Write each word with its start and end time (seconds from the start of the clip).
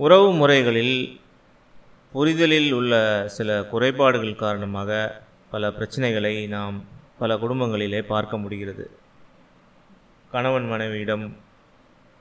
உறவு 0.00 0.32
முறைகளில் 0.32 1.20
புரிதலில் 2.12 2.72
உள்ள 2.72 3.24
சில 3.26 3.64
குறைபாடுகள் 3.64 4.34
காரணமாக 4.34 5.20
பல 5.50 5.68
பிரச்சனைகளை 5.68 6.48
நாம் 6.48 6.84
பல 7.18 7.34
குடும்பங்களிலே 7.34 8.02
பார்க்க 8.02 8.38
முடிகிறது. 8.38 8.90
கணவன் 10.30 10.68
மனைவியிடம் 10.68 11.36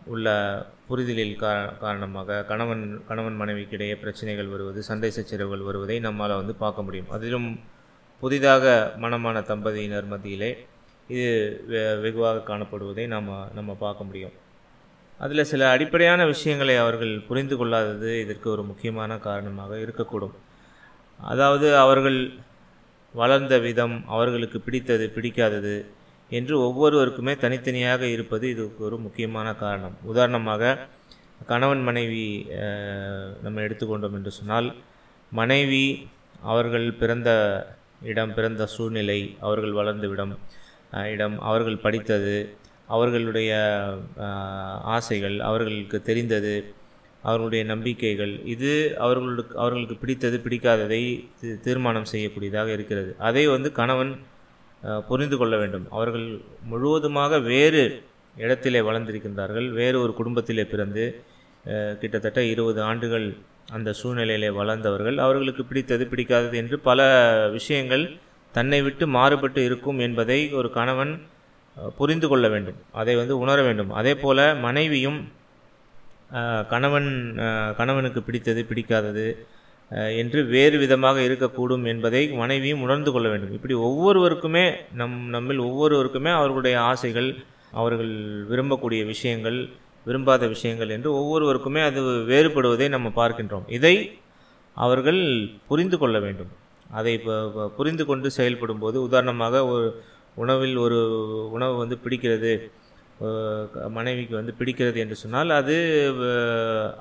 உள்ள 0.06 0.28
புரிதலில் 0.88 1.36
கா 1.36 1.66
காரணமாக 1.66 2.44
கணவன் 2.44 3.02
கணவன் 3.08 3.42
மனைவிக்கிடையே 3.42 3.96
பிரச்சனைகள் 3.96 4.48
வருவது 4.48 4.84
சண்டை 4.84 5.12
சச்சரவுகள் 5.12 5.64
வருவதை 5.64 6.00
நம்மால் 6.00 6.36
வந்து 6.36 6.56
பார்க்க 6.56 6.84
முடியும். 6.84 7.10
அதிலும் 7.10 7.60
புதிதாக 8.20 8.94
மனமான 8.98 9.42
தம்பதியினர் 9.42 10.06
மத்தியிலே 10.06 10.66
இது 11.08 11.64
வெ- 11.70 12.02
வெகுவாக 12.02 12.58
காணப்படுவதை 12.58 13.08
நாம் 13.08 13.50
நம்ம 13.54 13.74
பார்க்க 13.74 14.04
முடியும். 14.04 14.48
அதில் 15.20 15.50
சில 15.52 15.62
அடிப்படையான 15.76 16.22
விஷயங்களை 16.34 16.76
அவர்கள் 16.84 17.14
புரிந்து 17.30 17.56
கொள்ளாதது 17.60 18.12
இதற்கு 18.24 18.48
ஒரு 18.56 18.64
முக்கியமான 18.70 19.18
காரணமாக 19.28 19.72
இருக்கக்கூடும். 19.86 20.36
அதாவது 21.20 21.68
அவர்கள் 21.84 22.20
வளர்ந்த 23.14 23.54
விதம் 23.66 23.96
அவர்களுக்கு 24.16 24.60
பிடித்தது 24.66 25.06
பிடிக்காதது 25.16 25.76
என்று 26.32 26.56
ஒவ்வொருவருக்குமே 26.68 27.34
தனித்தனியாக 27.44 28.02
இருப்பது 28.16 28.46
இதுக்கு 28.54 28.82
ஒரு 28.90 28.98
முக்கியமான 29.06 29.48
காரணம். 29.64 29.96
உதாரணமாக 30.12 30.64
கணவன் 31.52 31.84
மனைவி 31.88 32.24
நம்ம 33.44 33.62
எடுத்துக்கொண்டோம் 33.68 34.16
என்று 34.20 34.32
சொன்னால் 34.38 34.70
மனைவி 35.32 35.86
அவர்கள் 36.52 36.88
பிறந்த 37.02 37.30
இடம் 38.12 38.34
பிறந்த 38.38 38.64
சூழ்நிலை 38.74 39.20
அவர்கள் 39.48 39.78
வளர்ந்த 39.80 40.06
இடம் 40.14 40.34
இடம் 41.14 41.36
அவர்கள் 41.50 41.84
படித்தது 41.86 42.36
அவர்களுடைய 42.90 43.52
ஆசைகள் 44.96 45.40
அவர்களுக்கு 45.40 46.02
தெரிந்தது 46.02 46.54
அவர்களுடைய 47.24 47.64
நம்பிக்கைகள் 47.64 48.34
இது 48.46 48.72
அவர்களுக்கு 48.98 49.58
அவர்களுக்கு 49.58 49.96
பிடித்தது 49.96 50.38
பிடிக்காததை 50.44 51.02
தி- 51.42 51.60
தீர்மானம் 51.60 52.10
செய்யக்கூடியதாக 52.12 52.68
இருக்கிறது. 52.68 53.16
அதை 53.20 53.48
வந்து 53.48 53.72
கணவன் 53.72 54.12
புரிந்து 55.08 55.38
கொள்ள 55.38 55.58
வேண்டும். 55.58 55.88
அவர்கள் 55.92 56.28
முழுவதுமாக 56.64 57.40
வேறு 57.40 57.84
இடத்திலே 58.38 58.80
வளர்ந்திருக்கின்றார்கள் 58.80 59.68
வேறு 59.72 60.02
ஒரு 60.02 60.14
குடும்பத்திலே 60.14 60.64
பிறந்து 60.66 61.04
கிட்டத்தட்ட 62.00 62.44
இருபது 62.44 62.82
ஆண்டுகள் 62.82 63.28
அந்த 63.72 63.94
சூழ்நிலையிலே 64.04 64.50
வளர்ந்தவர்கள். 64.52 65.18
அவர்களுக்கு 65.18 65.64
பிடித்தது 65.66 66.06
பிடிக்காதது 66.06 66.54
என்று 66.54 66.80
பல 66.80 67.00
விஷயங்கள் 67.52 68.04
தன்னை 68.52 68.82
விட்டு 68.82 69.08
மாறுபட்டு 69.08 69.64
இருக்கும் 69.64 70.00
என்பதை 70.00 70.40
ஒரு 70.54 70.72
கணவன் 70.72 71.14
புரிந்து 72.00 72.28
கொள்ள 72.32 72.46
வேண்டும். 72.54 72.80
அதை 73.02 73.14
வந்து 73.22 73.36
உணர 73.44 73.58
வேண்டும். 73.68 73.92
அதே 74.00 74.14
போல் 74.24 74.44
மனைவியும் 74.66 75.20
கணவன் 76.72 77.10
கணவனுக்கு 77.80 78.22
பிடித்தது 78.28 78.62
பிடிக்காதது 78.70 79.28
என்று 80.22 80.40
வேறு 80.56 80.78
விதமாக 80.84 81.20
இருக்கக்கூடும் 81.28 81.86
என்பதை 81.92 82.22
மனைவியும் 82.42 82.84
உணர்ந்து 82.86 83.12
கொள்ள 83.14 83.28
வேண்டும். 83.34 83.54
இப்படி 83.58 83.76
ஒவ்வொருவருக்குமே 83.88 84.66
நம் 85.00 85.16
நம்மில் 85.36 85.62
ஒவ்வொருவருக்குமே 85.68 86.32
அவர்களுடைய 86.40 86.76
ஆசைகள் 86.92 87.30
அவர்கள் 87.80 88.14
விரும்பக்கூடிய 88.52 89.02
விஷயங்கள் 89.14 89.60
விரும்பாத 90.08 90.44
விஷயங்கள் 90.54 90.94
என்று 90.96 91.10
ஒவ்வொருவருக்குமே 91.20 91.82
அது 91.88 92.02
வேறுபடுவதை 92.32 92.88
நம்ம 92.96 93.08
பார்க்கின்றோம். 93.20 93.66
இதை 93.78 93.96
அவர்கள் 94.78 95.22
புரிந்து 95.70 95.98
கொள்ள 96.02 96.18
வேண்டும். 96.26 96.52
அதை 97.00 97.14
புரிந்து 97.78 98.04
கொண்டு 98.10 98.28
செயல்படும் 98.38 98.82
போது 98.84 98.98
உதாரணமாக 99.08 99.66
ஒரு 99.74 99.88
உணவில் 100.44 100.76
ஒரு 100.86 101.00
உணவு 101.56 101.76
வந்து 101.84 101.98
பிடிக்கிறது 102.04 102.54
மனைவிக்கு 103.96 104.34
வந்து 104.40 104.54
பிடிக்கிறது 104.60 104.98
என்று 105.04 105.16
சொன்னால் 105.22 105.52
அது 105.60 105.76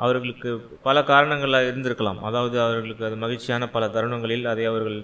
அவர்களுக்கு 0.05 0.51
பல 0.87 1.03
காரணங்களாக 1.11 1.69
இருந்திருக்கலாம். 1.71 2.19
அதாவது 2.29 2.57
அவர்களுக்கு 2.65 3.05
அது 3.09 3.17
மகிழ்ச்சியான 3.25 3.69
பல 3.75 3.89
தருணங்களில் 3.97 4.47
அதை 4.53 4.65
அவர்கள் 4.71 4.99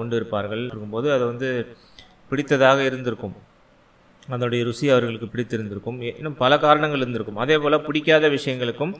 உண்டு 0.00 0.16
இருப்பார்கள். 0.20 0.62
இருக்கும்போது 0.70 1.08
அது 1.16 1.24
வந்து 1.32 1.48
பிடித்ததாக 2.30 2.78
இருந்திருக்கும். 2.90 3.36
அதனுடைய 4.32 4.60
ருசி 4.68 4.86
அவர்களுக்கு 4.94 5.28
பிடித்திருந்திருக்கும். 5.34 5.98
இன்னும் 6.18 6.40
பல 6.42 6.52
காரணங்கள் 6.64 7.02
இருந்திருக்கும். 7.04 7.40
அதே 7.44 7.56
போல் 7.64 7.84
பிடிக்காத 7.88 8.28
விஷயங்களுக்கும் 8.36 8.94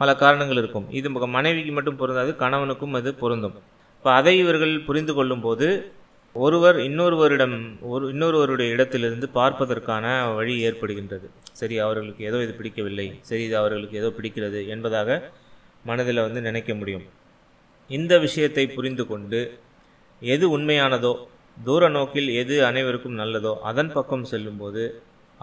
பல 0.00 0.08
காரணங்கள் 0.22 0.60
இருக்கும். 0.62 0.86
இது 0.98 1.10
மனைவிக்கு 1.36 1.72
மட்டும் 1.76 2.00
பொருந்தாது 2.00 2.32
கணவனுக்கும் 2.44 2.96
அது 3.00 3.12
பொருந்தும். 3.22 3.56
இப்போ 3.98 4.10
அதை 4.20 4.34
இவர்கள் 4.44 4.74
புரிந்து 4.88 5.12
கொள்ளும்போது 5.18 5.68
ஒருவர் 6.44 6.78
இன்னொருவரிடம் 6.86 7.56
ஒரு 7.92 8.04
இன்னொருவருடைய 8.12 8.68
இடத்திலிருந்து 8.76 9.26
பார்ப்பதற்கான 9.38 10.06
வழி 10.38 10.54
ஏற்படுகின்றது. 10.68 11.26
சரி 11.60 11.76
அவர்களுக்கு 11.84 12.22
ஏதோ 12.30 12.38
இது 12.46 12.52
பிடிக்கவில்லை. 12.58 13.06
சரி 13.28 13.42
இது 13.48 13.56
அவர்களுக்கு 13.60 13.96
ஏதோ 14.00 14.10
பிடிக்கிறது 14.16 14.60
என்பதாக 14.74 15.18
மனதில் 15.90 16.24
வந்து 16.26 16.40
நினைக்க 16.48 16.70
முடியும். 16.80 17.06
இந்த 17.90 18.12
விஷயத்தை 18.26 18.64
புரிந்து 18.76 19.04
கொண்டு 19.10 19.40
எது 20.22 20.46
உண்மையானதோ 20.56 21.12
தூர 21.56 21.88
நோக்கில் 21.96 22.30
எது 22.40 22.54
அனைவருக்கும் 22.68 23.18
நல்லதோ 23.20 23.52
அதன் 23.70 23.92
பக்கம் 23.96 24.26
செல்லும்போது 24.32 24.82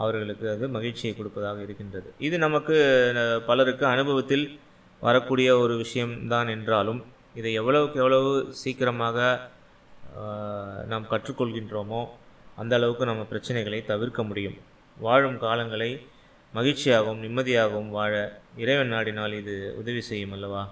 அவர்களுக்கு 0.04 0.46
அது 0.54 0.66
மகிழ்ச்சியை 0.75 1.14
கொடுப்பதாக 1.16 1.60
இருக்கின்றது. 1.66 2.10
இது 2.28 2.36
நமக்கு 2.46 2.75
பலருக்கு 3.50 3.86
அனுபவத்தில் 3.94 4.46
வரக்கூடிய 5.02 5.50
ஒரு 5.64 5.74
விஷயம்தான் 5.84 6.50
என்றாலும் 6.56 7.02
இதை 7.40 7.52
எவ்வளவுக்கு 7.62 8.00
எவ்வளவு 8.04 8.31
சீக்கிரமாக 8.62 9.18
நாம் 10.88 11.09
கற்றுக்கொள்கின்றோமோ 11.09 12.01
அந்த 12.56 12.75
அளவுக்கு 12.75 13.06
நம்ம 13.06 13.25
பிரச்சனைகளை 13.31 13.85
தவிர்க்க 13.85 14.24
முடியும். 14.24 14.57
வாழும் 14.97 15.38
காலங்களை 15.41 15.91
மகிழ்ச்சியாகவும் 16.53 17.24
நிம்மதியாகவும் 17.25 17.90
வாழ 17.90 18.41
இறைவன் 18.57 18.91
நாடினால் 18.94 19.38
இது 19.41 19.75
உதவி 19.78 20.01
செய்யும் 20.01 20.31
அல்லவா? 20.31 20.63